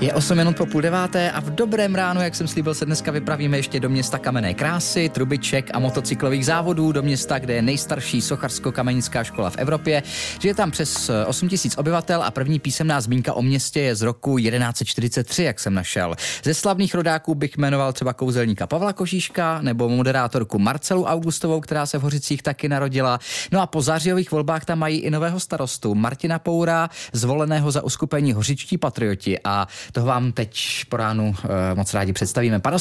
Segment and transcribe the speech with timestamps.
[0.00, 3.10] Je 8 minut po půl deváté a v dobrém ránu, jak jsem slíbil, se dneska
[3.10, 8.20] vypravíme ještě do města kamenné krásy, trubiček a motocyklových závodů, do města, kde je nejstarší
[8.20, 10.02] sochařsko-kamenická škola v Evropě,
[10.40, 14.02] že je tam přes 8 tisíc obyvatel a první písemná zmínka o městě je z
[14.02, 16.14] roku 1143, jak jsem našel.
[16.44, 21.98] Ze slavných rodáků bych jmenoval třeba kouzelníka Pavla Kožíška nebo moderátorku Marcelu Augustovou, která se
[21.98, 23.18] v Hořicích taky narodila.
[23.52, 28.32] No a po zářijových volbách tam mají i nového starostu Martina Poura, zvoleného za uskupení
[28.32, 31.34] Hořičtí patrioti a toho vám teď po ránu uh,
[31.74, 32.60] moc rádi představíme.
[32.60, 32.78] Pane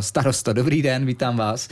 [0.00, 1.68] starosto, dobrý den, vítám vás.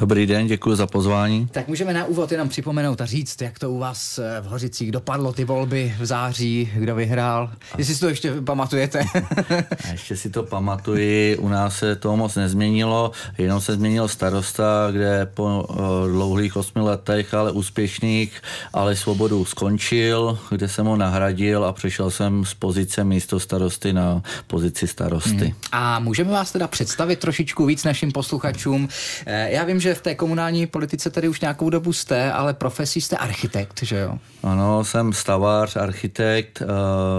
[0.00, 1.48] Dobrý den, děkuji za pozvání.
[1.52, 4.92] Tak můžeme na úvod jenom připomenout a říct, jak to u vás eh, v Hořicích
[4.92, 7.50] dopadlo ty volby v září, kdo vyhrál.
[7.78, 9.04] Jestli si to ještě pamatujete.
[9.92, 15.26] ještě si to pamatuji, u nás se to moc nezměnilo, jenom se změnil starosta, kde
[15.34, 15.76] po uh,
[16.12, 22.44] dlouhých osmi letech, ale úspěšných, ale svobodu skončil, kde jsem ho nahradil a přešel jsem
[22.44, 25.30] z pozice místo starosty na pozici starosty.
[25.30, 25.54] Hmm.
[25.72, 28.88] A můžeme vás teda představit trošičku víc našim posluchačům.
[29.26, 32.54] Eh, já vím, že že v té komunální politice tady už nějakou dobu jste, ale
[32.54, 34.18] profesí jste architekt, že jo?
[34.42, 36.62] Ano, jsem stavář, architekt.
[36.62, 36.66] Eh,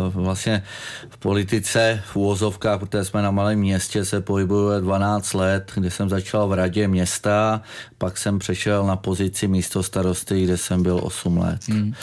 [0.10, 0.64] vlastně
[1.10, 6.10] v politice v úvozovkách, protože jsme na malém městě, se pohybuje 12 let, kde jsem
[6.10, 7.62] začal v radě města,
[7.98, 11.68] pak jsem přešel na pozici místo starosty, kde jsem byl 8 let.
[11.70, 11.94] Hmm.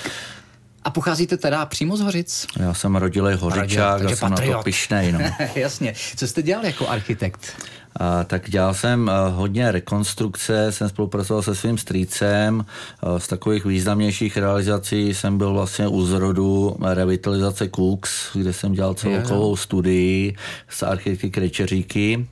[0.84, 2.46] A pocházíte teda přímo z Hořic?
[2.56, 4.52] Já jsem rodilý Hořičák a jsem patriot.
[4.52, 5.12] na to pišnej.
[5.12, 5.20] No.
[5.54, 5.94] Jasně.
[6.16, 7.66] Co jste dělal jako architekt?
[8.00, 12.64] A, tak dělal jsem hodně rekonstrukce, jsem spolupracoval se svým strýcem,
[13.00, 18.94] a, z takových významnějších realizací jsem byl vlastně u zrodu revitalizace Cooks, kde jsem dělal
[18.94, 20.36] celkovou studii
[20.68, 22.26] s architekty Krečeříky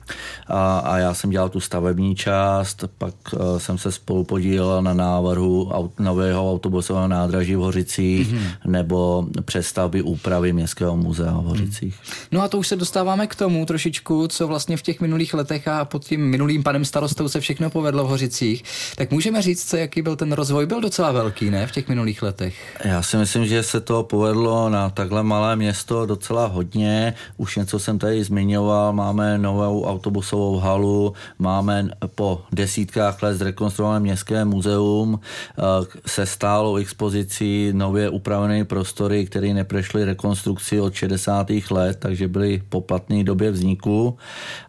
[0.47, 4.93] a, a já jsem dělal tu stavební část, pak a, jsem se spolu podílel na
[4.93, 8.51] návrhu aut, nového autobusového nádraží v Hořicích mm-hmm.
[8.65, 11.99] nebo přestavby úpravy Městského muzea v Hořicích.
[12.31, 15.54] No a to už se dostáváme k tomu trošičku, co vlastně v těch minulých letech
[15.55, 18.63] letech a pod tím minulým panem starostou se všechno povedlo v Hořicích,
[18.95, 22.21] tak můžeme říct, co, jaký byl ten rozvoj, byl docela velký, ne, v těch minulých
[22.21, 22.55] letech?
[22.83, 27.13] Já si myslím, že se to povedlo na takhle malé město docela hodně.
[27.37, 34.45] Už něco jsem tady zmiňoval, máme novou autobusovou halu, máme po desítkách let zrekonstruované městské
[34.45, 35.61] muzeum eh,
[36.07, 41.47] se stálou expozicí nově upravené prostory, které neprešly rekonstrukci od 60.
[41.71, 44.17] let, takže byly po platné době vzniku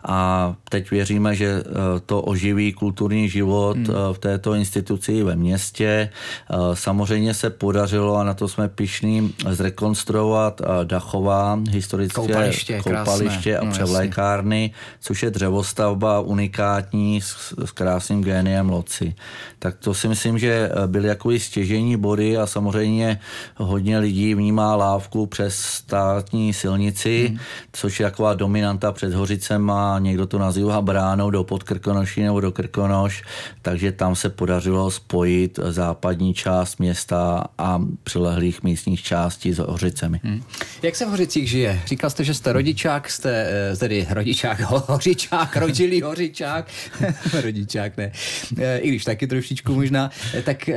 [0.05, 1.65] a teď věříme, že eh,
[2.07, 3.87] to oživí kulturní život hmm.
[3.91, 6.11] Eh, v této instituci ve městě.
[6.51, 13.65] Eh, samozřejmě se podařilo, a na to jsme pišní, zrekonstruovat Dachová historické koupaliště, koupaliště a
[13.65, 14.71] no, převlékárny,
[15.01, 19.15] což je dřevostavba unikátní s, s krásným géniem loci.
[19.59, 23.21] Tak to si myslím, že byly jako stěžení body a samozřejmě
[23.57, 27.39] hodně lidí vnímá lávku přes státní silnici, hmm.
[27.73, 32.41] což je taková dominanta před Hořicem a někdo to nazývá Juha bránou do Podkrkonoší nebo
[32.41, 33.23] do Krkonoš,
[33.63, 40.21] takže tam se podařilo spojit západní část města a přilehlých místních částí s Hořicemi.
[40.25, 40.43] Hmm.
[40.83, 41.81] Jak se v Hořicích žije?
[41.87, 46.67] Říkal jste, že jste rodičák, jste eh, tedy rodičák, hořičák, rodilý hořičák,
[47.43, 48.13] rodičák ne,
[48.59, 50.71] eh, i když taky trošičku možná, eh, tak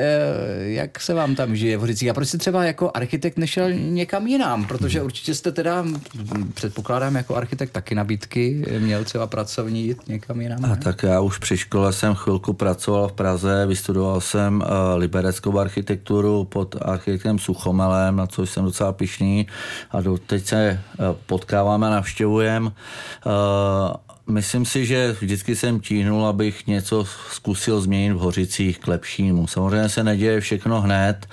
[0.60, 2.10] jak se vám tam žije v Hořicích?
[2.10, 4.66] A proč jste třeba jako architekt nešel někam jinam?
[4.66, 5.86] Protože určitě jste teda,
[6.54, 9.28] předpokládám, jako architekt taky nabídky, měl třeba
[9.70, 10.66] pracovní jít někam jinam?
[10.66, 15.60] A tak já už při škole jsem chvilku pracoval v Praze, vystudoval jsem uh, libereckou
[15.60, 19.48] architekturu pod architektem Suchomelem, na což jsem docela pišný
[19.92, 22.66] a do, teď se uh, potkáváme a navštěvujeme.
[22.66, 22.74] Uh,
[24.30, 29.48] Myslím si, že vždycky jsem tíhnul, abych něco zkusil změnit v Hořicích k lepšímu.
[29.48, 31.28] Samozřejmě se neděje všechno hned,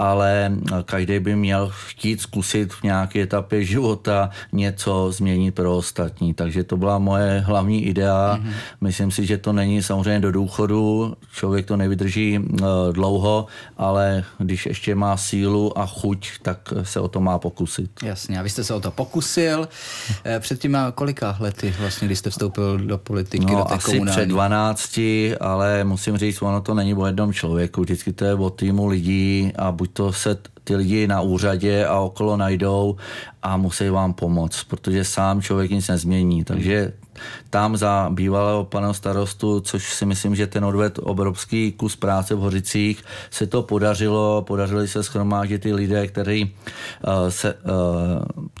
[0.00, 0.52] ale
[0.84, 6.34] každý by měl chtít zkusit v nějaké etapě života něco změnit pro ostatní.
[6.34, 8.36] Takže to byla moje hlavní idea.
[8.36, 8.52] Mm-hmm.
[8.80, 13.46] Myslím si, že to není samozřejmě do důchodu, člověk to nevydrží uh, dlouho,
[13.76, 17.90] ale když ještě má sílu a chuť, tak se o to má pokusit.
[18.02, 19.68] Jasně, a vy jste se o to pokusil.
[20.24, 23.84] Eh, před těma kolika lety vlastně, když jste vstoupil do politiky, no, do té asi
[23.84, 24.16] komunální?
[24.16, 25.00] před 12,
[25.40, 29.52] ale musím říct, ono to není o jednom člověku, vždycky to je o týmu lidí
[29.56, 32.96] a buď to se ty lidi na úřadě a okolo najdou
[33.42, 36.44] a musí vám pomoct, protože sám člověk nic nezmění.
[36.44, 36.92] Takže
[37.50, 42.38] tam za bývalého pana starostu, což si myslím, že ten odved obrovský kus práce v
[42.38, 46.44] Hořicích, se to podařilo, podařili se schromáždit ty lidé, kteří
[47.06, 47.60] uh, se uh,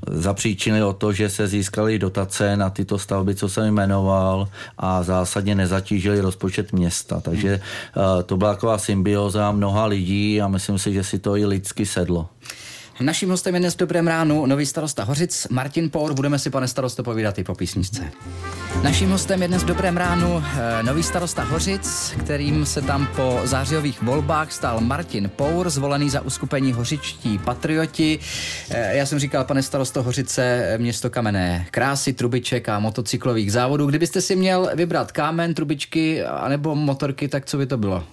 [0.06, 4.48] zapříčinili o to, že se získali dotace na tyto stavby, co jsem jmenoval
[4.78, 7.20] a zásadně nezatížili rozpočet města.
[7.20, 7.60] Takže
[7.96, 11.86] uh, to byla taková symbioza mnoha lidí a myslím si, že si to i lidsky
[11.86, 12.28] sedlo.
[13.00, 16.14] Naším hostem je dnes Dobrém ránu nový starosta Hořic Martin Pour.
[16.14, 18.10] Budeme si, pane starosto, povídat i po písničce.
[18.82, 24.02] Naším hostem je dnes Dobrém ránu eh, nový starosta Hořic, kterým se tam po zářijových
[24.02, 28.18] volbách stal Martin Pour, zvolený za uskupení Hořičtí patrioti.
[28.70, 33.86] Eh, já jsem říkal, pane starosto Hořice, město kamenné krásy, trubiček a motocyklových závodů.
[33.86, 38.04] Kdybyste si měl vybrat kámen, trubičky anebo motorky, tak co by to bylo?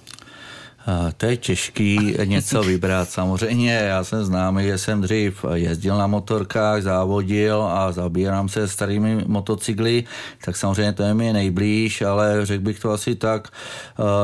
[1.17, 3.09] To je těžký něco vybrat.
[3.09, 9.23] Samozřejmě já jsem známý, že jsem dřív jezdil na motorkách, závodil a zabírám se starými
[9.27, 10.03] motocykly,
[10.45, 13.47] tak samozřejmě to je mi nejblíž, ale řekl bych to asi tak,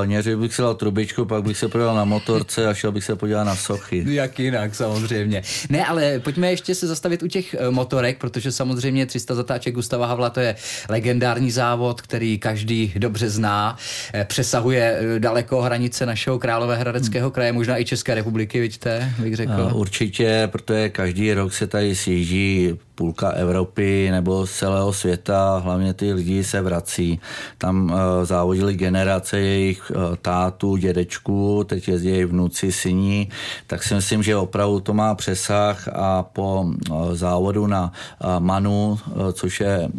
[0.05, 3.15] neřekl bych si dal trubičku, pak bych se projel na motorce a šel bych se
[3.15, 4.05] podívat na sochy.
[4.07, 5.41] Jak jinak, samozřejmě.
[5.69, 10.07] Ne, ale pojďme ještě se zastavit u těch eh, motorek, protože samozřejmě 300 zatáček Gustava
[10.07, 10.55] Havla to je
[10.89, 13.77] legendární závod, který každý dobře zná,
[14.13, 19.71] eh, přesahuje daleko hranice našeho království Královéhradeckého kraje, možná i České republiky, vidíte, bych řekl.
[19.73, 26.13] Určitě, protože každý rok se tady sjíždí půlka Evropy nebo z celého světa, hlavně ty
[26.13, 27.19] lidi se vrací.
[27.57, 33.29] Tam uh, závodili generace jejich uh, tátů, dědečků, teď jezdí vnuci, syní,
[33.67, 37.91] tak si myslím, že opravdu to má přesah a po uh, závodu na
[38.39, 38.99] Manu,
[39.33, 39.89] což je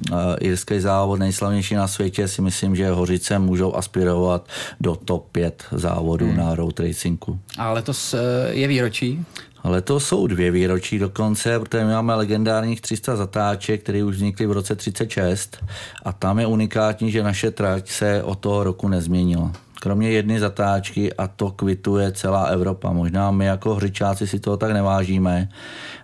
[0.41, 4.49] irský závod nejslavnější na světě, si myslím, že Hořice můžou aspirovat
[4.81, 6.37] do top 5 závodů hmm.
[6.37, 7.39] na road racingu.
[7.59, 8.15] A letos
[8.51, 9.25] je výročí?
[9.65, 14.53] Letos jsou dvě výročí dokonce, protože my máme legendárních 300 zatáček, které už vznikly v
[14.53, 15.65] roce 36
[16.05, 21.13] a tam je unikátní, že naše trať se od toho roku nezměnila kromě jedné zatáčky
[21.13, 22.93] a to kvituje celá Evropa.
[22.93, 25.49] Možná my jako hřičáci si toho tak nevážíme,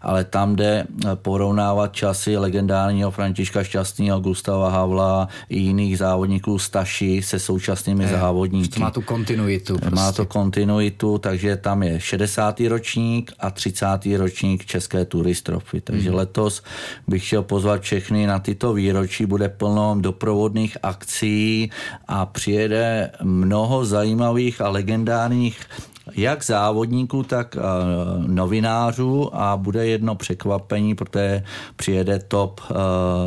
[0.03, 7.23] ale tam jde eh, porovnávat časy legendárního Františka Šťastného, Gustava Havla i jiných závodníků Staši
[7.23, 8.69] se současnými je, závodníky.
[8.69, 9.79] To má tu kontinuitu.
[9.79, 9.95] Prostě.
[9.95, 12.61] Má to kontinuitu, takže tam je 60.
[12.61, 13.87] ročník a 30.
[14.17, 15.81] ročník České turistrofy.
[15.81, 16.19] Takže hmm.
[16.19, 16.63] letos
[17.09, 19.27] bych chtěl pozvat všechny na tyto výročí.
[19.27, 21.71] Bude plno doprovodných akcí
[22.09, 25.61] a přijede mnoho mnoho zajímavých a legendárních
[26.17, 31.45] jak závodníků, tak uh, novinářů a bude jedno překvapení, protože
[31.77, 32.77] přijede top uh,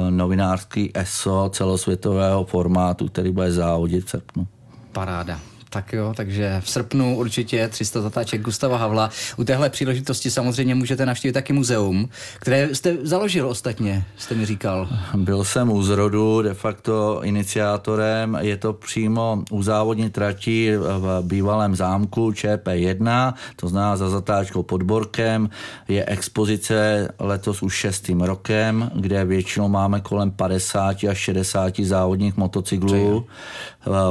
[0.09, 4.47] novinářský ESO celosvětového formátu, který bude závodit v srpnu.
[4.91, 5.52] Paráda.
[5.73, 9.09] Tak jo, takže v srpnu určitě 300 zatáček Gustava Havla.
[9.37, 12.09] U téhle příležitosti samozřejmě můžete navštívit taky muzeum,
[12.39, 14.89] které jste založil ostatně, jste mi říkal.
[15.15, 18.37] Byl jsem u zrodu, de facto iniciátorem.
[18.41, 24.83] Je to přímo u závodní trati v bývalém zámku ČP1, to znamená za zatáčkou pod
[24.83, 25.49] Borkem.
[25.87, 33.25] Je expozice letos už šestým rokem, kde většinou máme kolem 50 až 60 závodních motocyklů.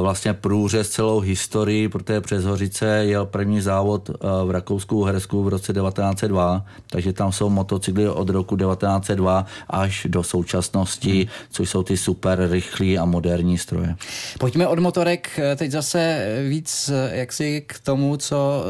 [0.01, 4.15] Vlastně průřez celou historii historii, protože přes Hořice jel první závod eh,
[4.45, 11.13] v Rakousku-Uhersku v roce 1902, takže tam jsou motocykly od roku 1902 až do současnosti,
[11.13, 11.29] hmm.
[11.51, 13.97] což jsou ty super rychlí a moderní stroje.
[14.39, 18.65] Pojďme od motorek eh, teď zase víc eh, jaksi k tomu, co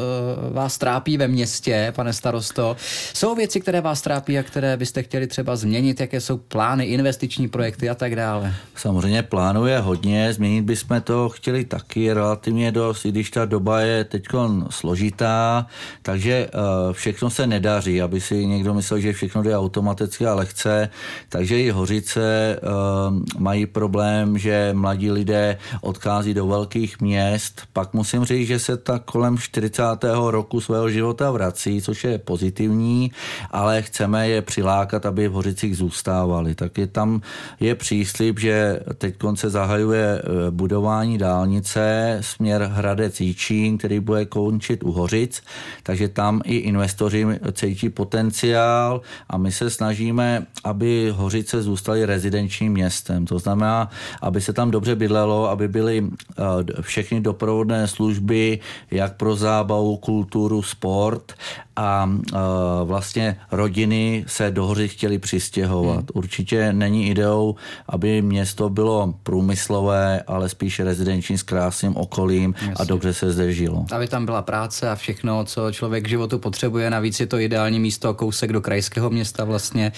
[0.53, 2.77] vás trápí ve městě, pane starosto.
[3.15, 7.49] Jsou věci, které vás trápí a které byste chtěli třeba změnit, jaké jsou plány, investiční
[7.49, 8.55] projekty a tak dále?
[8.77, 14.05] Samozřejmě plánuje hodně, změnit bychom to chtěli taky relativně dost, i když ta doba je
[14.05, 14.23] teď
[14.71, 15.67] složitá,
[16.03, 20.89] takže eh, všechno se nedaří, aby si někdo myslel, že všechno jde automaticky a lehce,
[21.29, 22.59] takže i Hořice eh,
[23.39, 29.05] mají problém, že mladí lidé odchází do velkých měst, pak musím říct, že se tak
[29.05, 29.83] kolem 40.
[30.31, 33.13] roku svého života vrací, což je pozitivní,
[33.51, 36.55] ale chceme je přilákat, aby v Hořicích zůstávali.
[36.55, 37.21] Tak je tam
[37.61, 42.17] je příslip, že teď se zahajuje eh, budování dálnice
[42.63, 45.43] směr Hradec Jíčín, který bude končit u Hořic,
[45.83, 53.27] takže tam i investoři cítí potenciál a my se snažíme, aby Hořice zůstaly rezidenčním městem.
[53.27, 53.91] To znamená,
[54.23, 58.59] aby se tam dobře bydlelo, aby byly eh, všechny doprovodné služby,
[58.91, 61.35] jak pro zábavu, kulturu, sport
[61.77, 62.39] a uh,
[62.85, 65.97] vlastně rodiny se do hory chtěli přistěhovat.
[65.97, 66.09] Hmm.
[66.15, 67.57] Určitě není ideou,
[67.89, 72.75] aby město bylo průmyslové, ale spíš rezidenční s krásným okolím Jasně.
[72.77, 73.87] a dobře se zde žilo.
[73.93, 76.91] Aby tam byla práce a všechno, co člověk k životu potřebuje.
[76.91, 79.93] Navíc je to ideální místo, kousek do krajského města vlastně.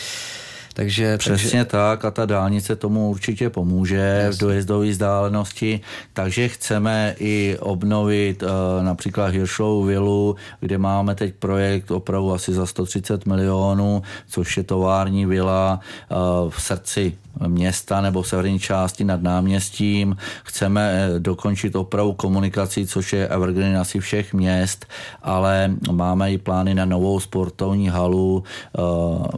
[0.75, 1.65] Takže, Přesně takže...
[1.65, 4.37] tak a ta dálnice tomu určitě pomůže Jasně.
[4.37, 5.81] v dojezdové vzdálenosti,
[6.13, 8.49] takže chceme i obnovit uh,
[8.85, 15.27] například Hirschovu vilu, kde máme teď projekt opravdu asi za 130 milionů, což je tovární
[15.27, 15.81] vila
[16.11, 17.13] uh, v srdci
[17.47, 20.17] města nebo severní části nad náměstím.
[20.45, 24.87] Chceme eh, dokončit opravu komunikací, což je evergreen asi všech měst,
[25.23, 28.43] ale máme i plány na novou sportovní halu.
[28.45, 28.81] Eh,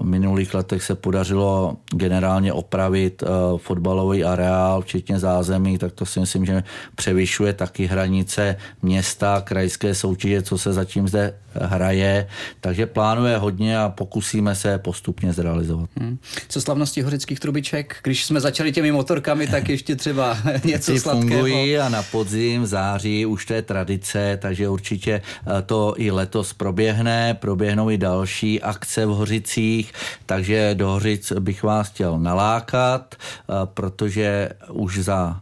[0.01, 3.27] v minulých letech se podařilo generálně opravit eh,
[3.57, 6.63] fotbalový areál, včetně zázemí, tak to si myslím, že
[6.95, 12.27] převyšuje taky hranice města, krajské soutěže, co se zatím zde hraje.
[12.61, 15.91] Takže plánuje hodně a pokusíme se postupně zrealizovat.
[16.01, 16.19] Hmm.
[16.49, 17.86] Co slavnosti hořických trubiček?
[18.03, 21.29] Když jsme začali těmi motorkami, tak ještě třeba něco Ty sladkého.
[21.31, 25.13] fungují a na podzim, v září už to je tradice, takže určitě
[25.59, 27.35] eh, to i letos proběhne.
[27.35, 29.93] Proběhnou i další akce v Hořicích,
[30.27, 35.41] takže do Hořic bych vás chtěl nalákat, eh, protože už za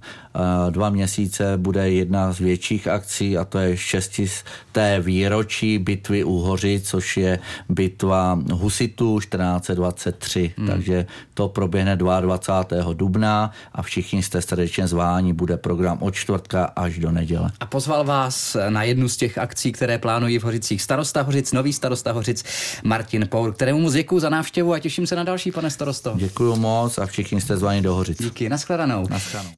[0.70, 6.80] dva měsíce bude jedna z větších akcí a to je šestisté výročí bitvy u Hoři,
[6.84, 7.38] což je
[7.68, 10.54] bitva Husitů 1423.
[10.56, 10.68] Hmm.
[10.68, 12.92] Takže to proběhne 22.
[12.92, 15.32] dubna a všichni jste srdečně zváni.
[15.32, 17.50] Bude program od čtvrtka až do neděle.
[17.60, 21.72] A pozval vás na jednu z těch akcí, které plánují v Hořicích starosta Hořic, nový
[21.72, 22.44] starosta Hořic
[22.84, 26.12] Martin Pour, kterému moc děkuji za návštěvu a těším se na další, pane starosto.
[26.16, 28.18] Děkuji moc a všichni jste zváni do Hořic.
[28.22, 29.06] Díky, nashledanou.
[29.10, 29.50] Nashledanou.